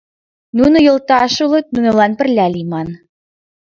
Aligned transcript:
—Нуно 0.57 0.77
йолташ 0.87 1.33
улыт, 1.45 1.65
нунылан 1.73 2.11
пырля 2.17 2.47
лийман». 2.53 2.87